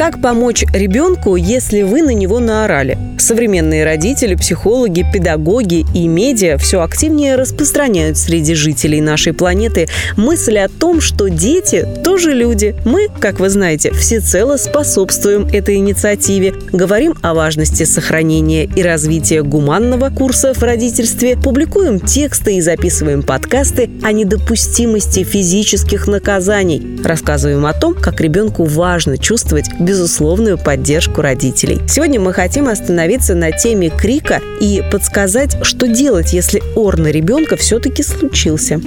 как 0.00 0.22
помочь 0.22 0.64
ребенку, 0.72 1.36
если 1.36 1.82
вы 1.82 2.00
на 2.00 2.14
него 2.14 2.38
наорали? 2.38 2.96
Современные 3.18 3.84
родители, 3.84 4.34
психологи, 4.34 5.04
педагоги 5.12 5.84
и 5.94 6.08
медиа 6.08 6.56
все 6.56 6.80
активнее 6.80 7.36
распространяют 7.36 8.16
среди 8.16 8.54
жителей 8.54 9.02
нашей 9.02 9.34
планеты 9.34 9.88
мысль 10.16 10.56
о 10.56 10.68
том, 10.68 11.02
что 11.02 11.28
дети 11.28 11.86
тоже 12.02 12.32
люди. 12.32 12.74
Мы, 12.86 13.08
как 13.20 13.40
вы 13.40 13.50
знаете, 13.50 13.92
всецело 13.92 14.56
способствуем 14.56 15.46
этой 15.52 15.76
инициативе, 15.76 16.54
говорим 16.72 17.14
о 17.20 17.34
важности 17.34 17.82
сохранения 17.82 18.64
и 18.64 18.82
развития 18.82 19.42
гуманного 19.42 20.08
курса 20.08 20.54
в 20.54 20.62
родительстве, 20.62 21.36
публикуем 21.36 22.00
тексты 22.00 22.56
и 22.56 22.62
записываем 22.62 23.22
подкасты 23.22 23.90
о 24.02 24.12
недопустимости 24.12 25.24
физических 25.24 26.08
наказаний, 26.08 26.98
рассказываем 27.04 27.66
о 27.66 27.74
том, 27.74 27.92
как 27.92 28.22
ребенку 28.22 28.64
важно 28.64 29.18
чувствовать 29.18 29.68
безусловную 29.90 30.56
поддержку 30.56 31.20
родителей. 31.20 31.80
Сегодня 31.88 32.20
мы 32.20 32.32
хотим 32.32 32.68
остановиться 32.68 33.34
на 33.34 33.50
теме 33.50 33.90
крика 33.90 34.40
и 34.60 34.84
подсказать, 34.88 35.56
что 35.62 35.88
делать, 35.88 36.32
если 36.32 36.62
ор 36.76 36.96
на 36.96 37.08
ребенка 37.08 37.56
все-таки 37.56 38.04
случился. 38.04 38.80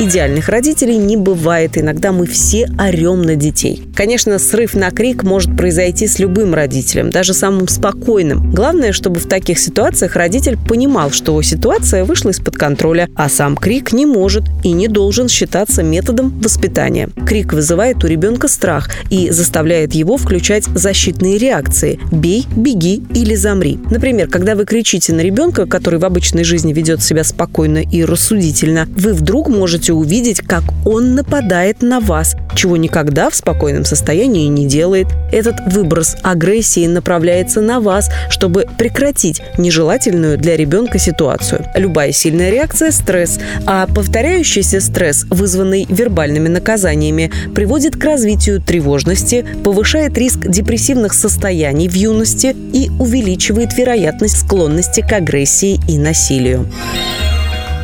Идеальных 0.00 0.48
родителей 0.48 0.96
не 0.96 1.16
бывает. 1.16 1.78
Иногда 1.78 2.10
мы 2.10 2.26
все 2.26 2.66
орем 2.80 3.22
на 3.22 3.36
детей. 3.36 3.80
Конечно, 3.94 4.40
срыв 4.40 4.74
на 4.74 4.90
крик 4.90 5.22
может 5.22 5.56
произойти 5.56 6.08
с 6.08 6.18
любым 6.18 6.52
родителем, 6.52 7.10
даже 7.10 7.32
самым 7.32 7.68
спокойным. 7.68 8.50
Главное, 8.50 8.90
чтобы 8.90 9.20
в 9.20 9.28
таких 9.28 9.56
ситуациях 9.56 10.16
родитель 10.16 10.58
понимал, 10.58 11.12
что 11.12 11.40
ситуация 11.42 12.04
вышла 12.04 12.30
из-под 12.30 12.56
контроля, 12.56 13.08
а 13.14 13.28
сам 13.28 13.56
крик 13.56 13.92
не 13.92 14.04
может 14.04 14.42
и 14.64 14.72
не 14.72 14.88
должен 14.88 15.28
считаться 15.28 15.84
методом 15.84 16.40
воспитания. 16.40 17.08
Крик 17.24 17.52
вызывает 17.52 18.02
у 18.02 18.08
ребенка 18.08 18.48
страх 18.48 18.90
и 19.10 19.30
заставляет 19.30 19.94
его 19.94 20.16
включать 20.16 20.64
защитные 20.64 21.38
реакции– 21.38 22.00
бей, 22.10 22.46
беги 22.56 23.04
или 23.14 23.36
замри. 23.36 23.78
Например, 23.92 24.28
когда 24.28 24.56
вы 24.56 24.64
кричите 24.64 25.12
на 25.12 25.20
ребенка, 25.20 25.66
который 25.66 26.00
в 26.00 26.04
обычной 26.04 26.42
жизни 26.42 26.72
ведет 26.72 27.00
себя 27.00 27.22
спокойно 27.22 27.78
и 27.78 28.04
рассудительно, 28.04 28.88
вы 28.96 29.12
вдруг 29.12 29.48
можете 29.48 29.83
можете 29.84 29.92
увидеть, 29.92 30.40
как 30.40 30.62
он 30.86 31.14
нападает 31.14 31.82
на 31.82 32.00
вас, 32.00 32.36
чего 32.54 32.76
никогда 32.78 33.28
в 33.28 33.34
спокойном 33.34 33.84
состоянии 33.84 34.46
не 34.48 34.66
делает. 34.66 35.08
Этот 35.30 35.56
выброс 35.66 36.16
агрессии 36.22 36.86
направляется 36.86 37.60
на 37.60 37.80
вас, 37.80 38.08
чтобы 38.30 38.66
прекратить 38.78 39.42
нежелательную 39.58 40.38
для 40.38 40.56
ребенка 40.56 40.98
ситуацию. 40.98 41.66
Любая 41.74 42.12
сильная 42.12 42.50
реакция– 42.50 42.90
стресс, 42.92 43.38
а 43.66 43.86
повторяющийся 43.86 44.80
стресс, 44.80 45.26
вызванный 45.28 45.86
вербальными 45.88 46.48
наказаниями, 46.48 47.30
приводит 47.54 47.96
к 47.96 48.04
развитию 48.04 48.62
тревожности, 48.62 49.44
повышает 49.64 50.16
риск 50.16 50.46
депрессивных 50.46 51.12
состояний 51.12 51.88
в 51.88 51.94
юности 51.94 52.56
и 52.72 52.90
увеличивает 52.98 53.76
вероятность 53.76 54.38
склонности 54.40 55.02
к 55.02 55.12
агрессии 55.12 55.78
и 55.88 55.98
насилию 55.98 56.66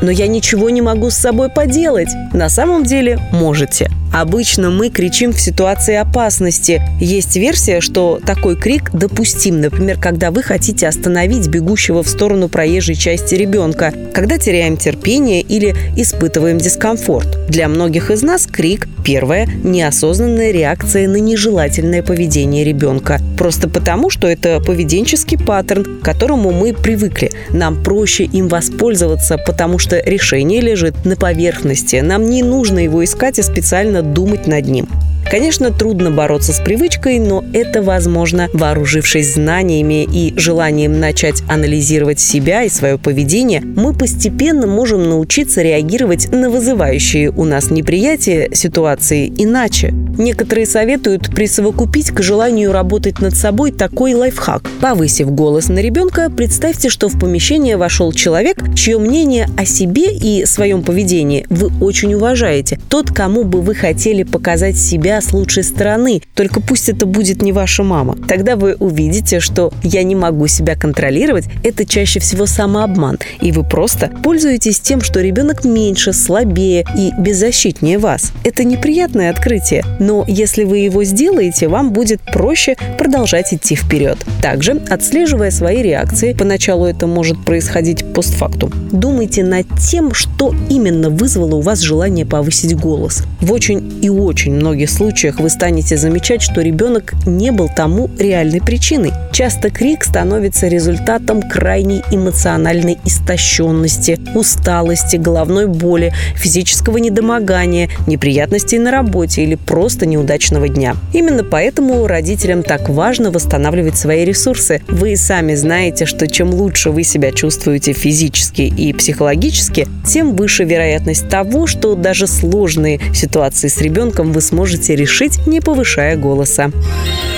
но 0.02 0.10
я 0.10 0.26
ничего 0.26 0.70
не 0.70 0.82
могу 0.82 1.10
с 1.10 1.16
собой 1.16 1.48
поделать. 1.48 2.08
На 2.32 2.48
самом 2.48 2.84
деле 2.84 3.18
можете. 3.32 3.90
Обычно 4.12 4.70
мы 4.70 4.90
кричим 4.90 5.32
в 5.32 5.40
ситуации 5.40 5.94
опасности. 5.94 6.82
Есть 7.00 7.36
версия, 7.36 7.80
что 7.80 8.20
такой 8.24 8.56
крик 8.56 8.90
допустим, 8.92 9.60
например, 9.60 9.98
когда 9.98 10.30
вы 10.30 10.42
хотите 10.42 10.86
остановить 10.86 11.48
бегущего 11.48 12.02
в 12.02 12.08
сторону 12.08 12.48
проезжей 12.48 12.94
части 12.94 13.34
ребенка, 13.34 13.94
когда 14.12 14.38
теряем 14.38 14.76
терпение 14.76 15.40
или 15.40 15.74
испытываем 15.96 16.58
дискомфорт. 16.58 17.46
Для 17.48 17.68
многих 17.68 18.10
из 18.10 18.22
нас 18.22 18.46
крик– 18.46 18.88
первая 19.04 19.46
неосознанная 19.46 20.50
реакция 20.50 21.08
на 21.08 21.16
нежелательное 21.16 22.02
поведение 22.02 22.64
ребенка. 22.64 23.20
Просто 23.38 23.68
потому, 23.68 24.10
что 24.10 24.28
это 24.28 24.60
поведенческий 24.60 25.38
паттерн, 25.38 26.00
к 26.00 26.04
которому 26.04 26.50
мы 26.50 26.74
привыкли. 26.74 27.30
Нам 27.50 27.82
проще 27.82 28.24
им 28.24 28.48
воспользоваться, 28.48 29.38
потому 29.38 29.78
что 29.78 29.98
решение 30.00 30.60
лежит 30.60 31.04
на 31.04 31.16
поверхности. 31.16 31.96
Нам 31.96 32.28
не 32.28 32.42
нужно 32.42 32.80
его 32.80 33.02
искать 33.02 33.38
и 33.38 33.42
специально 33.42 33.99
думать 34.02 34.46
над 34.46 34.66
ним. 34.66 34.88
Конечно, 35.30 35.70
трудно 35.70 36.10
бороться 36.10 36.52
с 36.52 36.58
привычкой, 36.58 37.20
но 37.20 37.44
это 37.52 37.82
возможно, 37.82 38.48
вооружившись 38.52 39.34
знаниями 39.34 40.02
и 40.02 40.34
желанием 40.36 40.98
начать 40.98 41.44
анализировать 41.48 42.18
себя 42.18 42.64
и 42.64 42.68
свое 42.68 42.98
поведение, 42.98 43.60
мы 43.60 43.92
постепенно 43.92 44.66
можем 44.66 45.08
научиться 45.08 45.62
реагировать 45.62 46.32
на 46.32 46.50
вызывающие 46.50 47.30
у 47.30 47.44
нас 47.44 47.70
неприятие 47.70 48.50
ситуации 48.54 49.32
иначе. 49.38 49.94
Некоторые 50.18 50.66
советуют 50.66 51.32
присовокупить 51.32 52.10
к 52.10 52.20
желанию 52.22 52.72
работать 52.72 53.20
над 53.20 53.36
собой 53.36 53.70
такой 53.70 54.14
лайфхак. 54.14 54.68
Повысив 54.80 55.30
голос 55.30 55.68
на 55.68 55.78
ребенка, 55.78 56.28
представьте, 56.28 56.88
что 56.88 57.08
в 57.08 57.20
помещение 57.20 57.76
вошел 57.76 58.12
человек, 58.12 58.58
чье 58.74 58.98
мнение 58.98 59.48
о 59.56 59.64
себе 59.64 60.12
и 60.12 60.44
своем 60.44 60.82
поведении 60.82 61.46
вы 61.48 61.70
очень 61.80 62.14
уважаете. 62.14 62.80
Тот, 62.88 63.12
кому 63.12 63.44
бы 63.44 63.62
вы 63.62 63.76
хотели 63.76 64.24
показать 64.24 64.76
себя 64.76 65.19
с 65.20 65.32
лучшей 65.32 65.62
стороны, 65.62 66.22
только 66.34 66.60
пусть 66.60 66.88
это 66.88 67.06
будет 67.06 67.42
не 67.42 67.52
ваша 67.52 67.82
мама. 67.82 68.16
Тогда 68.28 68.56
вы 68.56 68.74
увидите, 68.74 69.40
что 69.40 69.72
«я 69.82 70.02
не 70.02 70.14
могу 70.14 70.46
себя 70.46 70.76
контролировать»– 70.76 71.44
это 71.62 71.84
чаще 71.84 72.20
всего 72.20 72.46
самообман, 72.46 73.18
и 73.40 73.52
вы 73.52 73.64
просто 73.64 74.10
пользуетесь 74.22 74.80
тем, 74.80 75.00
что 75.02 75.20
ребенок 75.20 75.64
меньше, 75.64 76.12
слабее 76.12 76.84
и 76.96 77.12
беззащитнее 77.18 77.98
вас. 77.98 78.32
Это 78.44 78.64
неприятное 78.64 79.30
открытие, 79.30 79.84
но 79.98 80.24
если 80.26 80.64
вы 80.64 80.78
его 80.78 81.04
сделаете, 81.04 81.68
вам 81.68 81.92
будет 81.92 82.20
проще 82.32 82.76
продолжать 82.98 83.52
идти 83.52 83.76
вперед. 83.76 84.18
Также, 84.42 84.72
отслеживая 84.88 85.50
свои 85.50 85.82
реакции, 85.82 86.32
поначалу 86.32 86.86
это 86.86 87.06
может 87.06 87.44
происходить 87.44 88.12
постфактум, 88.12 88.72
думайте 88.92 89.44
над 89.44 89.66
тем, 89.78 90.14
что 90.14 90.54
именно 90.68 91.10
вызвало 91.10 91.56
у 91.56 91.60
вас 91.60 91.80
желание 91.80 92.26
повысить 92.26 92.76
голос. 92.76 93.24
В 93.40 93.52
очень 93.52 94.00
и 94.02 94.08
очень 94.08 94.54
многих 94.54 94.90
случаях 94.90 95.09
случаях 95.10 95.40
вы 95.40 95.50
станете 95.50 95.96
замечать, 95.96 96.40
что 96.40 96.60
ребенок 96.60 97.14
не 97.26 97.50
был 97.50 97.68
тому 97.68 98.08
реальной 98.16 98.60
причиной. 98.60 99.12
Часто 99.32 99.68
крик 99.68 100.04
становится 100.04 100.68
результатом 100.68 101.42
крайней 101.42 102.04
эмоциональной 102.12 102.96
истощенности, 103.04 104.20
усталости, 104.36 105.16
головной 105.16 105.66
боли, 105.66 106.12
физического 106.36 106.98
недомогания, 106.98 107.88
неприятностей 108.06 108.78
на 108.78 108.92
работе 108.92 109.42
или 109.42 109.56
просто 109.56 110.06
неудачного 110.06 110.68
дня. 110.68 110.94
Именно 111.12 111.42
поэтому 111.42 112.06
родителям 112.06 112.62
так 112.62 112.88
важно 112.88 113.32
восстанавливать 113.32 113.98
свои 113.98 114.24
ресурсы. 114.24 114.80
Вы 114.86 115.16
сами 115.16 115.56
знаете, 115.56 116.06
что 116.06 116.28
чем 116.28 116.50
лучше 116.50 116.90
вы 116.92 117.02
себя 117.02 117.32
чувствуете 117.32 117.94
физически 117.94 118.62
и 118.62 118.92
психологически, 118.92 119.88
тем 120.06 120.36
выше 120.36 120.62
вероятность 120.62 121.28
того, 121.28 121.66
что 121.66 121.96
даже 121.96 122.28
сложные 122.28 123.00
ситуации 123.12 123.66
с 123.66 123.80
ребенком 123.80 124.32
вы 124.32 124.40
сможете 124.40 124.94
решить, 125.00 125.46
не 125.46 125.60
повышая 125.60 126.16
голоса. 126.16 126.70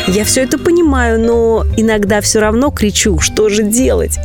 Я 0.09 0.25
все 0.25 0.43
это 0.43 0.59
понимаю, 0.59 1.21
но 1.21 1.65
иногда 1.77 2.21
все 2.21 2.41
равно 2.41 2.71
кричу, 2.71 3.21
что 3.21 3.49
же 3.49 3.63
делать? 3.63 4.19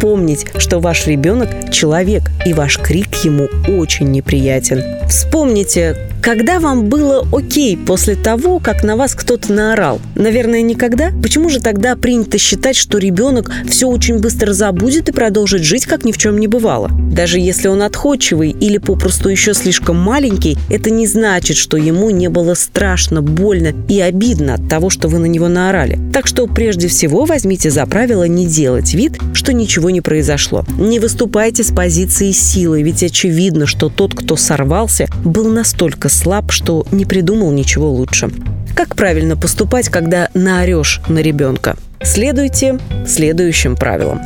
Помнить, 0.00 0.46
что 0.58 0.80
ваш 0.80 1.06
ребенок– 1.06 1.70
человек, 1.72 2.22
и 2.44 2.52
ваш 2.52 2.78
крик 2.78 3.14
ему 3.24 3.48
очень 3.68 4.10
неприятен. 4.10 4.82
Вспомните, 5.08 6.09
когда 6.22 6.60
вам 6.60 6.86
было 6.86 7.26
окей 7.32 7.76
после 7.76 8.14
того, 8.14 8.58
как 8.58 8.82
на 8.84 8.96
вас 8.96 9.14
кто-то 9.14 9.52
наорал? 9.52 10.00
Наверное, 10.14 10.62
никогда? 10.62 11.10
Почему 11.22 11.48
же 11.48 11.60
тогда 11.60 11.96
принято 11.96 12.38
считать, 12.38 12.76
что 12.76 12.98
ребенок 12.98 13.50
все 13.68 13.88
очень 13.88 14.18
быстро 14.18 14.52
забудет 14.52 15.08
и 15.08 15.12
продолжит 15.12 15.62
жить, 15.62 15.86
как 15.86 16.04
ни 16.04 16.12
в 16.12 16.18
чем 16.18 16.38
не 16.38 16.46
бывало? 16.46 16.90
Даже 17.12 17.38
если 17.38 17.68
он 17.68 17.82
отходчивый 17.82 18.50
или 18.50 18.78
попросту 18.78 19.28
еще 19.28 19.54
слишком 19.54 19.96
маленький, 19.96 20.58
это 20.68 20.90
не 20.90 21.06
значит, 21.06 21.56
что 21.56 21.76
ему 21.76 22.10
не 22.10 22.28
было 22.28 22.54
страшно, 22.54 23.22
больно 23.22 23.72
и 23.88 24.00
обидно 24.00 24.54
от 24.54 24.68
того, 24.68 24.90
что 24.90 25.08
вы 25.08 25.18
на 25.18 25.26
него 25.26 25.48
наорали. 25.48 25.98
Так 26.12 26.26
что 26.26 26.46
прежде 26.46 26.88
всего 26.88 27.24
возьмите 27.24 27.70
за 27.70 27.86
правило 27.86 28.24
не 28.24 28.46
делать 28.46 28.92
вид, 28.94 29.18
что 29.32 29.52
ничего 29.52 29.90
не 29.90 30.00
произошло. 30.00 30.64
Не 30.78 30.98
выступайте 30.98 31.64
с 31.64 31.72
позиции 31.72 32.32
силы, 32.32 32.82
ведь 32.82 33.02
очевидно, 33.02 33.66
что 33.66 33.88
тот, 33.88 34.14
кто 34.14 34.36
сорвался, 34.36 35.06
был 35.24 35.48
настолько 35.48 36.09
слаб, 36.10 36.52
что 36.52 36.86
не 36.90 37.04
придумал 37.04 37.50
ничего 37.52 37.90
лучше. 37.90 38.30
Как 38.74 38.96
правильно 38.96 39.36
поступать, 39.36 39.88
когда 39.88 40.28
наорешь 40.34 41.00
на 41.08 41.18
ребенка? 41.18 41.76
Следуйте 42.02 42.78
следующим 43.06 43.76
правилам. 43.76 44.20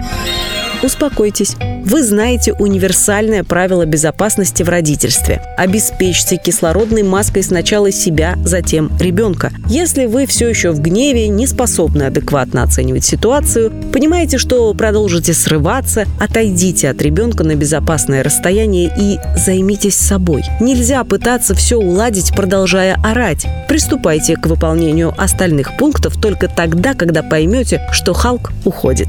Успокойтесь. 0.85 1.57
Вы 1.87 2.03
знаете 2.03 2.53
универсальное 2.53 3.43
правило 3.43 3.87
безопасности 3.87 4.63
в 4.63 4.69
родительстве. 4.69 5.41
Обеспечьте 5.57 6.37
кислородной 6.37 7.03
маской 7.03 7.43
сначала 7.43 7.91
себя, 7.91 8.35
затем 8.45 8.91
ребенка. 9.01 9.51
Если 9.71 10.05
вы 10.05 10.27
все 10.27 10.47
еще 10.47 10.73
в 10.73 10.81
гневе, 10.83 11.29
не 11.29 11.47
способны 11.47 12.03
адекватно 12.03 12.63
оценивать 12.63 13.05
ситуацию, 13.07 13.73
понимаете, 13.95 14.37
что 14.37 14.75
продолжите 14.75 15.33
срываться, 15.33 16.05
отойдите 16.21 16.91
от 16.91 17.01
ребенка 17.01 17.45
на 17.45 17.55
безопасное 17.55 18.23
расстояние 18.23 18.93
и 18.95 19.19
займитесь 19.39 19.97
собой. 19.97 20.45
Нельзя 20.61 21.03
пытаться 21.05 21.55
все 21.55 21.77
уладить, 21.77 22.35
продолжая 22.37 22.99
орать. 23.03 23.47
Приступайте 23.69 24.37
к 24.37 24.47
выполнению 24.47 25.15
остальных 25.17 25.79
пунктов 25.79 26.21
только 26.21 26.49
тогда, 26.49 26.93
когда 26.93 27.23
поймете, 27.23 27.81
что 27.91 28.13
Халк 28.13 28.53
уходит. 28.67 29.09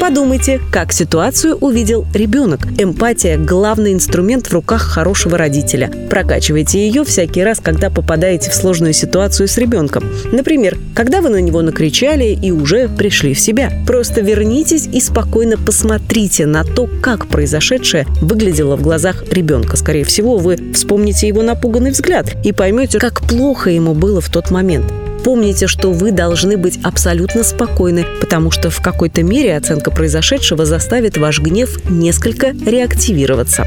Подумайте, 0.00 0.60
как 0.70 0.92
ситуацию 0.92 1.56
увидел 1.56 2.04
ребенок. 2.12 2.60
Эмпатия– 2.78 3.38
главный 3.38 3.92
инструмент 3.92 4.48
в 4.48 4.52
руках 4.52 4.82
хорошего 4.82 5.38
родителя. 5.38 5.90
Прокачивайте 6.10 6.86
ее 6.86 7.04
всякий 7.04 7.42
раз, 7.42 7.60
когда 7.60 7.90
попадаете 7.90 8.50
в 8.50 8.54
сложную 8.54 8.92
ситуацию 8.92 9.48
с 9.48 9.56
ребенком. 9.56 10.04
Например, 10.30 10.76
когда 10.94 11.20
вы 11.20 11.30
на 11.30 11.40
него 11.40 11.62
накричали 11.62 12.26
и 12.40 12.50
уже 12.50 12.88
пришли 12.88 13.34
в 13.34 13.40
себя. 13.40 13.70
Просто 13.86 14.20
вернитесь 14.20 14.86
и 14.86 15.00
спокойно 15.00 15.56
посмотрите 15.56 16.44
на 16.46 16.64
то, 16.64 16.88
как 17.00 17.26
произошедшее 17.28 18.06
выглядело 18.20 18.76
в 18.76 18.82
глазах 18.82 19.24
ребенка. 19.30 19.76
Скорее 19.76 20.04
всего, 20.04 20.38
вы 20.38 20.58
вспомните 20.74 21.28
его 21.28 21.42
напуганный 21.42 21.92
взгляд 21.92 22.34
и 22.44 22.52
поймете, 22.52 22.98
как 22.98 23.22
плохо 23.22 23.70
ему 23.70 23.94
было 23.94 24.20
в 24.20 24.28
тот 24.28 24.50
момент. 24.50 24.86
Помните, 25.24 25.66
что 25.66 25.90
вы 25.90 26.12
должны 26.12 26.58
быть 26.58 26.78
абсолютно 26.82 27.44
спокойны, 27.44 28.04
потому 28.20 28.50
что 28.50 28.68
в 28.68 28.82
какой-то 28.82 29.22
мере 29.22 29.56
оценка 29.56 29.90
произошедшего 29.90 30.66
заставит 30.66 31.16
ваш 31.16 31.40
гнев 31.40 31.78
несколько 31.88 32.48
реактивироваться. 32.48 33.66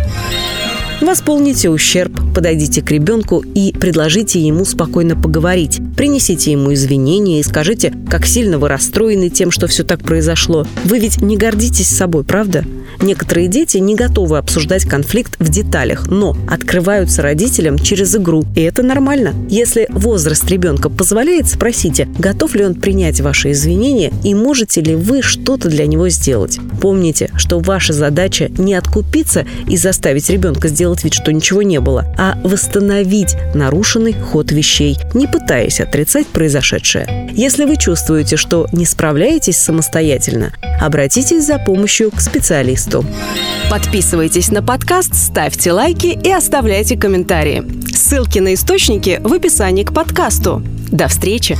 Восполните 0.99 1.69
ущерб, 1.69 2.11
подойдите 2.33 2.81
к 2.81 2.89
ребенку 2.89 3.43
и 3.53 3.71
предложите 3.71 4.39
ему 4.39 4.65
спокойно 4.65 5.15
поговорить. 5.15 5.79
Принесите 5.95 6.51
ему 6.51 6.73
извинения 6.73 7.39
и 7.39 7.43
скажите, 7.43 7.93
как 8.09 8.25
сильно 8.25 8.57
вы 8.57 8.67
расстроены 8.67 9.29
тем, 9.29 9.51
что 9.51 9.67
все 9.67 9.83
так 9.83 9.99
произошло. 9.99 10.65
Вы 10.85 10.97
ведь 10.97 11.21
не 11.21 11.37
гордитесь 11.37 11.87
собой, 11.87 12.23
правда? 12.23 12.65
Некоторые 12.99 13.47
дети 13.47 13.77
не 13.77 13.93
готовы 13.93 14.39
обсуждать 14.39 14.85
конфликт 14.85 15.35
в 15.37 15.49
деталях, 15.49 16.07
но 16.07 16.35
открываются 16.49 17.21
родителям 17.21 17.77
через 17.77 18.15
игру, 18.15 18.43
и 18.55 18.61
это 18.61 18.81
нормально. 18.81 19.35
Если 19.49 19.85
возраст 19.89 20.49
ребенка 20.49 20.89
позволяет, 20.89 21.47
спросите, 21.47 22.07
готов 22.17 22.55
ли 22.55 22.65
он 22.65 22.73
принять 22.73 23.21
ваши 23.21 23.51
извинения 23.51 24.11
и 24.23 24.33
можете 24.33 24.81
ли 24.81 24.95
вы 24.95 25.21
что-то 25.21 25.69
для 25.69 25.85
него 25.85 26.09
сделать. 26.09 26.57
Помните, 26.81 27.29
что 27.35 27.59
ваша 27.59 27.93
задача 27.93 28.49
не 28.57 28.73
откупиться 28.73 29.45
и 29.69 29.77
заставить 29.77 30.29
ребенка 30.31 30.69
сделать 30.69 30.86
вид, 31.03 31.13
что 31.13 31.31
ничего 31.31 31.61
не 31.61 31.79
было, 31.79 32.05
а 32.17 32.37
восстановить 32.43 33.35
нарушенный 33.53 34.13
ход 34.13 34.51
вещей, 34.51 34.97
не 35.13 35.27
пытаясь 35.27 35.79
отрицать 35.79 36.27
произошедшее. 36.27 37.31
Если 37.33 37.65
вы 37.65 37.77
чувствуете, 37.77 38.37
что 38.37 38.67
не 38.71 38.85
справляетесь 38.85 39.57
самостоятельно, 39.57 40.53
обратитесь 40.81 41.45
за 41.45 41.59
помощью 41.59 42.11
к 42.11 42.19
специалисту. 42.19 43.05
Подписывайтесь 43.69 44.49
на 44.49 44.63
подкаст, 44.63 45.13
ставьте 45.13 45.71
лайки 45.71 46.07
и 46.07 46.31
оставляйте 46.31 46.97
комментарии. 46.97 47.63
Ссылки 47.93 48.39
на 48.39 48.53
источники 48.53 49.19
в 49.23 49.33
описании 49.33 49.83
к 49.83 49.93
подкасту. 49.93 50.63
До 50.91 51.07
встречи! 51.07 51.57